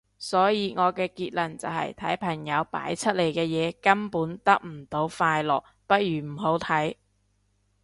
[0.17, 6.95] 所以我嘅結論就係睇朋友擺出嚟嘅嘢根本得唔到快樂，不如唔好睇